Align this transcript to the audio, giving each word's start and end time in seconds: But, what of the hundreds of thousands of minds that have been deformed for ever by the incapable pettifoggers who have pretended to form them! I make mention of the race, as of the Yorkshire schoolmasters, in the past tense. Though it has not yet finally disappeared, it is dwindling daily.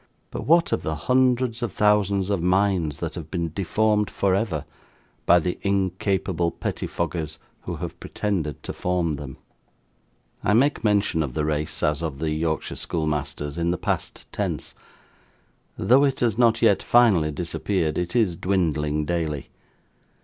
But, 0.31 0.47
what 0.47 0.71
of 0.71 0.81
the 0.81 0.95
hundreds 0.95 1.61
of 1.61 1.71
thousands 1.71 2.31
of 2.31 2.41
minds 2.41 3.01
that 3.01 3.13
have 3.13 3.29
been 3.29 3.51
deformed 3.53 4.09
for 4.09 4.33
ever 4.33 4.65
by 5.27 5.37
the 5.37 5.59
incapable 5.61 6.49
pettifoggers 6.49 7.37
who 7.65 7.75
have 7.75 7.99
pretended 7.99 8.63
to 8.63 8.73
form 8.73 9.17
them! 9.17 9.37
I 10.43 10.53
make 10.53 10.83
mention 10.83 11.21
of 11.21 11.35
the 11.35 11.45
race, 11.45 11.83
as 11.83 12.01
of 12.01 12.17
the 12.17 12.31
Yorkshire 12.31 12.77
schoolmasters, 12.77 13.59
in 13.59 13.69
the 13.69 13.77
past 13.77 14.25
tense. 14.31 14.73
Though 15.77 16.03
it 16.05 16.21
has 16.21 16.35
not 16.35 16.63
yet 16.63 16.81
finally 16.81 17.29
disappeared, 17.31 17.95
it 17.99 18.15
is 18.15 18.35
dwindling 18.35 19.05
daily. 19.05 19.51